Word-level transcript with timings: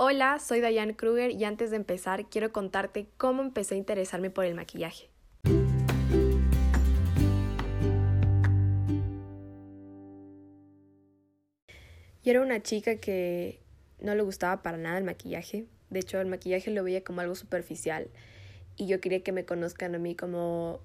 Hola, 0.00 0.38
soy 0.38 0.60
Diane 0.60 0.94
Kruger 0.94 1.32
y 1.32 1.42
antes 1.42 1.70
de 1.70 1.76
empezar 1.76 2.30
quiero 2.30 2.52
contarte 2.52 3.08
cómo 3.16 3.42
empecé 3.42 3.74
a 3.74 3.78
interesarme 3.78 4.30
por 4.30 4.44
el 4.44 4.54
maquillaje. 4.54 5.10
Yo 12.22 12.30
era 12.30 12.42
una 12.42 12.62
chica 12.62 12.98
que 12.98 13.58
no 14.00 14.14
le 14.14 14.22
gustaba 14.22 14.62
para 14.62 14.76
nada 14.76 14.98
el 14.98 15.02
maquillaje. 15.02 15.66
De 15.90 15.98
hecho, 15.98 16.20
el 16.20 16.28
maquillaje 16.28 16.70
lo 16.70 16.84
veía 16.84 17.02
como 17.02 17.20
algo 17.20 17.34
superficial. 17.34 18.06
Y 18.76 18.86
yo 18.86 19.00
quería 19.00 19.24
que 19.24 19.32
me 19.32 19.44
conozcan 19.44 19.96
a 19.96 19.98
mí 19.98 20.14
como 20.14 20.78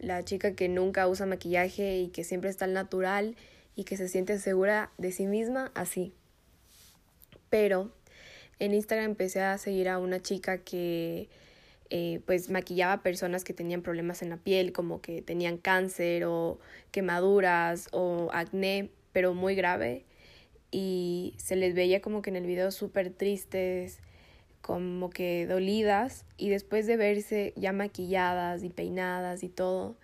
la 0.00 0.24
chica 0.24 0.56
que 0.56 0.68
nunca 0.68 1.06
usa 1.06 1.24
maquillaje 1.24 1.98
y 1.98 2.08
que 2.08 2.24
siempre 2.24 2.50
está 2.50 2.64
al 2.64 2.72
natural 2.72 3.36
y 3.76 3.84
que 3.84 3.96
se 3.96 4.08
siente 4.08 4.36
segura 4.40 4.90
de 4.98 5.12
sí 5.12 5.26
misma 5.26 5.70
así. 5.76 6.12
Pero 7.48 7.92
en 8.58 8.74
Instagram 8.74 9.10
empecé 9.10 9.40
a 9.42 9.58
seguir 9.58 9.88
a 9.88 9.98
una 9.98 10.20
chica 10.20 10.58
que 10.58 11.28
eh, 11.90 12.20
pues 12.26 12.50
maquillaba 12.50 13.02
personas 13.02 13.44
que 13.44 13.52
tenían 13.52 13.82
problemas 13.82 14.22
en 14.22 14.30
la 14.30 14.38
piel, 14.38 14.72
como 14.72 15.00
que 15.00 15.22
tenían 15.22 15.56
cáncer 15.56 16.24
o 16.24 16.58
quemaduras 16.90 17.88
o 17.92 18.28
acné, 18.32 18.90
pero 19.12 19.34
muy 19.34 19.54
grave. 19.54 20.04
Y 20.70 21.34
se 21.38 21.56
les 21.56 21.74
veía 21.74 22.00
como 22.00 22.22
que 22.22 22.30
en 22.30 22.36
el 22.36 22.46
video 22.46 22.70
súper 22.72 23.10
tristes, 23.10 24.00
como 24.62 25.10
que 25.10 25.46
dolidas. 25.46 26.24
Y 26.36 26.48
después 26.48 26.86
de 26.86 26.96
verse 26.96 27.52
ya 27.56 27.72
maquilladas 27.72 28.64
y 28.64 28.70
peinadas 28.70 29.44
y 29.44 29.48
todo, 29.48 29.96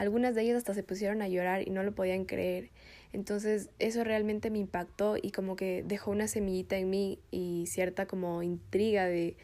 algunas 0.00 0.34
de 0.34 0.40
ellas 0.42 0.56
hasta 0.56 0.72
se 0.72 0.82
pusieron 0.82 1.20
a 1.20 1.28
llorar 1.28 1.60
y 1.68 1.70
no 1.70 1.82
lo 1.82 1.94
podían 1.94 2.24
creer. 2.24 2.70
Entonces 3.12 3.68
eso 3.78 4.02
realmente 4.02 4.50
me 4.50 4.58
impactó 4.58 5.16
y 5.20 5.30
como 5.30 5.56
que 5.56 5.84
dejó 5.86 6.10
una 6.10 6.26
semillita 6.26 6.78
en 6.78 6.88
mí 6.88 7.18
y 7.30 7.66
cierta 7.66 8.06
como 8.06 8.42
intriga 8.42 9.04
de, 9.04 9.36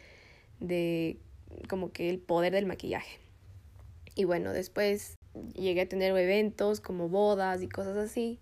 de 0.59 1.17
como 1.69 1.91
que 1.91 2.09
el 2.09 2.17
poder 2.17 2.53
del 2.53 2.65
maquillaje. 2.65 3.19
Y 4.15 4.23
bueno, 4.23 4.51
después 4.51 5.13
llegué 5.53 5.81
a 5.81 5.87
tener 5.89 6.17
eventos 6.17 6.81
como 6.81 7.07
bodas 7.07 7.61
y 7.61 7.69
cosas 7.69 7.95
así. 7.95 8.39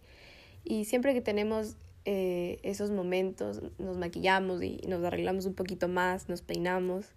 Y 0.64 0.86
siempre 0.86 1.14
que 1.14 1.20
tenemos 1.20 1.76
eh, 2.06 2.60
esos 2.64 2.92
momentos 2.92 3.62
nos 3.78 3.98
maquillamos 3.98 4.64
y 4.64 4.78
nos 4.88 5.04
arreglamos 5.04 5.46
un 5.48 5.54
poquito 5.54 5.90
más, 5.90 6.30
nos 6.30 6.42
peinamos. 6.42 7.08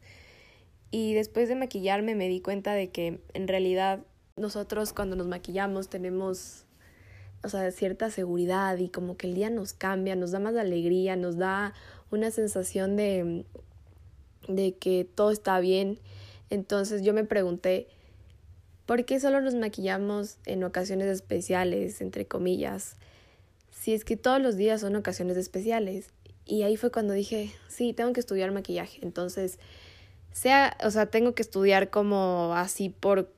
Y 0.91 1.15
después 1.15 1.49
de 1.49 1.55
maquillarme 1.55 2.17
me 2.17 2.27
di 2.27 2.41
cuenta 2.41 2.75
de 2.75 2.91
que 2.91 3.21
en 3.33 3.47
realidad 3.47 4.05
nosotros 4.39 4.93
cuando 4.93 5.17
nos 5.17 5.27
maquillamos 5.27 5.89
tenemos 5.89 6.65
o 7.43 7.49
sea, 7.49 7.71
cierta 7.71 8.11
seguridad 8.11 8.77
y 8.79 8.89
como 8.89 9.17
que 9.17 9.29
el 9.29 9.35
día 9.35 9.51
nos 9.51 9.73
cambia, 9.73 10.17
nos 10.17 10.33
da 10.33 10.41
más 10.41 10.57
alegría, 10.57 11.17
nos 11.17 11.37
da 11.37 11.73
una 12.11 12.31
sensación 12.31 12.97
de, 12.97 13.45
de 14.49 14.75
que 14.77 15.09
todo 15.15 15.31
está 15.31 15.61
bien. 15.61 15.99
Entonces 16.51 17.03
yo 17.03 17.15
me 17.15 17.25
pregunté, 17.25 17.89
¿por 18.87 19.05
qué 19.05 19.21
solo 19.21 19.41
nos 19.41 19.55
maquillamos 19.55 20.39
en 20.47 20.65
ocasiones 20.65 21.07
especiales, 21.07 22.01
entre 22.01 22.27
comillas? 22.27 22.97
Si 23.71 23.95
es 23.95 24.05
que 24.05 24.17
todos 24.17 24.41
los 24.41 24.57
días 24.57 24.81
son 24.81 24.97
ocasiones 24.97 25.37
especiales. 25.37 26.11
Y 26.45 26.63
ahí 26.63 26.77
fue 26.77 26.91
cuando 26.91 27.13
dije, 27.13 27.53
sí, 27.69 27.93
tengo 27.93 28.13
que 28.13 28.21
estudiar 28.21 28.51
maquillaje. 28.51 28.99
Entonces, 29.03 29.59
sea, 30.33 30.77
o 30.83 30.91
sea, 30.91 31.07
tengo 31.07 31.35
que 31.35 31.43
estudiar 31.43 31.91
como 31.91 32.55
así 32.55 32.89
por 32.89 33.31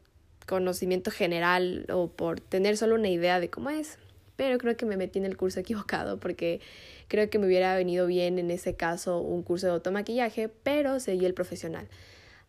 conocimiento 0.50 1.12
general 1.12 1.86
o 1.92 2.08
por 2.08 2.40
tener 2.40 2.76
solo 2.76 2.96
una 2.96 3.08
idea 3.08 3.38
de 3.38 3.48
cómo 3.50 3.70
es. 3.70 3.98
Pero 4.34 4.58
creo 4.58 4.76
que 4.76 4.84
me 4.84 4.96
metí 4.96 5.20
en 5.20 5.24
el 5.24 5.36
curso 5.36 5.60
equivocado 5.64 6.18
porque 6.18 6.60
creo 7.06 7.30
que 7.30 7.38
me 7.38 7.46
hubiera 7.46 7.74
venido 7.76 8.06
bien 8.08 8.38
en 8.38 8.50
ese 8.50 8.74
caso 8.74 9.20
un 9.20 9.44
curso 9.44 9.68
de 9.68 9.74
automaquillaje, 9.74 10.48
pero 10.48 10.98
seguí 10.98 11.24
el 11.24 11.34
profesional. 11.34 11.86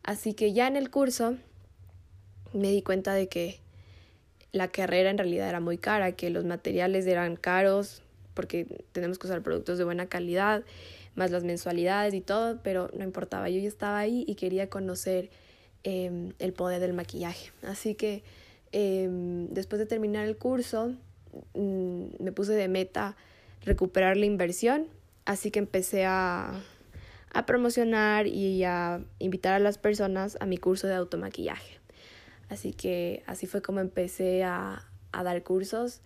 Así 0.04 0.34
que 0.34 0.52
ya 0.52 0.68
en 0.68 0.78
el 0.78 0.90
curso 0.90 1.36
me 2.54 2.72
di 2.72 2.82
cuenta 2.82 3.14
de 3.14 3.28
que 3.28 3.60
la 4.52 4.70
carrera 4.70 5.12
en 5.12 5.20
realidad 5.20 5.48
era 5.48 5.60
muy 5.60 5.78
cara, 5.78 6.14
que 6.14 6.32
los 6.32 6.44
materiales 6.44 7.06
eran 7.06 7.36
caros 7.36 8.02
porque 8.34 8.66
tenemos 8.94 9.20
que 9.20 9.28
usar 9.28 9.44
productos 9.44 9.78
de 9.78 9.84
buena 9.84 10.08
calidad, 10.08 10.64
más 11.14 11.30
las 11.30 11.44
mensualidades 11.44 12.16
y 12.16 12.22
todo, 12.22 12.60
pero 12.64 12.90
no 12.98 13.04
importaba, 13.04 13.50
yo 13.50 13.60
ya 13.60 13.68
estaba 13.68 14.00
ahí 14.00 14.24
y 14.28 14.36
quería 14.36 14.70
conocer 14.70 15.30
Em, 15.84 16.34
el 16.38 16.54
poder 16.54 16.80
del 16.80 16.94
maquillaje. 16.94 17.52
Así 17.64 17.96
que 17.96 18.24
em, 18.72 19.48
después 19.48 19.80
de 19.80 19.88
terminar 19.88 20.28
el 20.28 20.38
curso, 20.38 20.94
mm, 21.56 22.06
me 22.20 22.32
puse 22.32 22.54
de 22.54 22.68
meta 22.68 23.16
recuperar 23.66 24.16
la 24.16 24.28
inversión, 24.28 24.88
así 25.26 25.50
que 25.50 25.58
empecé 25.58 26.06
a, 26.06 26.62
promocionar 27.48 28.28
y 28.28 28.64
a 28.66 29.02
invitar 29.18 29.54
a 29.54 29.60
las 29.60 29.78
personas 29.78 30.38
a 30.42 30.46
mi 30.46 30.58
curso 30.58 30.88
de 30.88 30.96
automaquillaje. 30.96 31.80
Así 32.50 32.74
que 32.74 33.24
así 33.26 33.48
fue 33.48 33.62
como 33.62 33.80
empecé 33.80 34.44
a, 34.44 34.86
a 35.12 35.24
dar 35.24 35.42
cursos. 35.44 36.02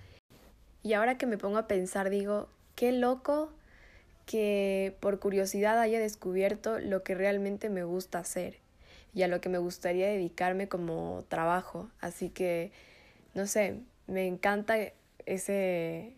Y 0.83 0.93
ahora 0.93 1.17
que 1.17 1.25
me 1.25 1.37
pongo 1.37 1.57
a 1.57 1.67
pensar, 1.67 2.09
digo, 2.09 2.47
qué 2.75 2.91
loco 2.91 3.51
que 4.25 4.95
por 5.01 5.19
curiosidad 5.19 5.79
haya 5.79 5.99
descubierto 5.99 6.79
lo 6.79 7.03
que 7.03 7.15
realmente 7.15 7.69
me 7.69 7.83
gusta 7.83 8.19
hacer 8.19 8.64
y 9.15 9.23
a 9.23 9.29
lo 9.29 9.39
que 9.39 9.47
me 9.47 9.57
gustaría 9.57 10.07
dedicarme 10.07 10.67
como 10.67 11.23
trabajo. 11.29 11.89
Así 12.01 12.29
que, 12.29 12.71
no 13.33 13.47
sé, 13.47 13.79
me 14.07 14.27
encanta 14.27 14.75
ese, 15.25 16.13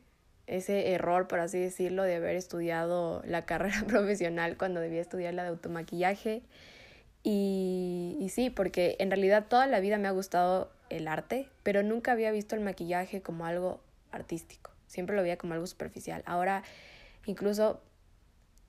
ese 0.48 0.92
error, 0.94 1.28
por 1.28 1.40
así 1.40 1.60
decirlo, 1.60 2.02
de 2.02 2.16
haber 2.16 2.36
estudiado 2.36 3.22
la 3.26 3.46
carrera 3.46 3.84
profesional 3.88 4.58
cuando 4.58 4.82
debía 4.82 5.00
estudiar 5.00 5.36
la 5.36 5.44
de 5.44 5.50
automaquillaje. 5.50 6.42
Y, 7.24 8.18
y 8.20 8.30
sí, 8.30 8.50
porque 8.50 8.96
en 9.00 9.12
realidad 9.12 9.46
toda 9.48 9.68
la 9.68 9.80
vida 9.80 10.00
me 10.00 10.08
ha 10.08 10.12
gustado 10.12 10.72
el 10.90 11.08
arte, 11.08 11.48
pero 11.62 11.84
nunca 11.84 12.14
había 12.14 12.32
visto 12.32 12.56
el 12.56 12.62
maquillaje 12.62 13.22
como 13.22 13.46
algo 13.46 13.80
artístico. 14.12 14.72
Siempre 14.88 15.16
lo 15.16 15.22
veía 15.22 15.38
como 15.38 15.54
algo 15.54 15.68
superficial. 15.68 16.24
Ahora, 16.26 16.64
incluso 17.26 17.80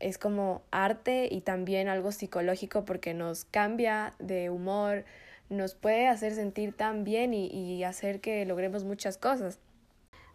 es 0.00 0.18
como 0.18 0.62
arte 0.70 1.28
y 1.30 1.40
también 1.40 1.88
algo 1.88 2.12
psicológico 2.12 2.84
porque 2.84 3.14
nos 3.14 3.44
cambia 3.44 4.14
de 4.18 4.50
humor, 4.50 5.04
nos 5.48 5.74
puede 5.74 6.08
hacer 6.08 6.34
sentir 6.34 6.76
tan 6.76 7.04
bien 7.04 7.34
y, 7.34 7.46
y, 7.46 7.82
hacer 7.84 8.20
que 8.20 8.44
logremos 8.44 8.84
muchas 8.84 9.16
cosas. 9.16 9.58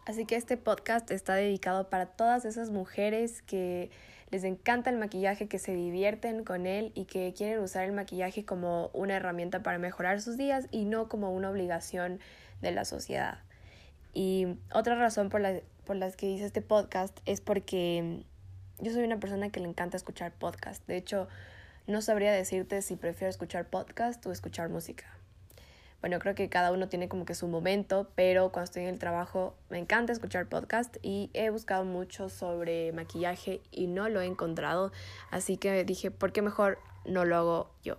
Así 0.06 0.26
que 0.26 0.36
este 0.36 0.56
podcast 0.56 1.10
está 1.10 1.34
dedicado 1.34 1.88
para 1.88 2.06
todas 2.06 2.44
esas 2.44 2.70
mujeres 2.70 3.42
que 3.42 3.90
les 4.30 4.44
encanta 4.44 4.90
el 4.90 4.98
maquillaje, 4.98 5.46
que 5.46 5.58
se 5.58 5.74
divierten 5.74 6.44
con 6.44 6.66
él 6.66 6.92
y 6.94 7.04
que 7.04 7.32
quieren 7.36 7.60
usar 7.60 7.84
el 7.84 7.92
maquillaje 7.92 8.44
como 8.44 8.90
una 8.92 9.16
herramienta 9.16 9.62
para 9.62 9.78
mejorar 9.78 10.20
sus 10.20 10.36
días 10.36 10.66
y 10.70 10.84
no 10.84 11.08
como 11.08 11.32
una 11.32 11.50
obligación 11.50 12.18
de 12.60 12.72
la 12.72 12.84
sociedad. 12.84 13.38
Y 14.12 14.58
otra 14.72 14.96
razón 14.96 15.28
por 15.28 15.40
la, 15.40 15.60
por 15.84 15.96
las 15.96 16.16
que 16.16 16.26
hice 16.26 16.46
este 16.46 16.62
podcast 16.62 17.18
es 17.26 17.40
porque 17.40 18.24
yo 18.84 18.92
soy 18.92 19.02
una 19.02 19.18
persona 19.18 19.48
que 19.48 19.60
le 19.60 19.68
encanta 19.68 19.96
escuchar 19.96 20.32
podcast. 20.32 20.86
De 20.86 20.96
hecho, 20.96 21.26
no 21.86 22.02
sabría 22.02 22.32
decirte 22.32 22.82
si 22.82 22.96
prefiero 22.96 23.30
escuchar 23.30 23.66
podcast 23.66 24.24
o 24.26 24.30
escuchar 24.30 24.68
música. 24.68 25.06
Bueno, 26.02 26.18
creo 26.18 26.34
que 26.34 26.50
cada 26.50 26.70
uno 26.70 26.86
tiene 26.86 27.08
como 27.08 27.24
que 27.24 27.34
su 27.34 27.48
momento, 27.48 28.10
pero 28.14 28.52
cuando 28.52 28.64
estoy 28.64 28.82
en 28.82 28.90
el 28.90 28.98
trabajo 28.98 29.56
me 29.70 29.78
encanta 29.78 30.12
escuchar 30.12 30.50
podcast 30.50 30.98
y 31.00 31.30
he 31.32 31.48
buscado 31.48 31.86
mucho 31.86 32.28
sobre 32.28 32.92
maquillaje 32.92 33.62
y 33.70 33.86
no 33.86 34.10
lo 34.10 34.20
he 34.20 34.26
encontrado. 34.26 34.92
Así 35.30 35.56
que 35.56 35.82
dije, 35.84 36.10
¿por 36.10 36.32
qué 36.32 36.42
mejor 36.42 36.78
no 37.06 37.24
lo 37.24 37.36
hago 37.36 37.70
yo? 37.82 37.96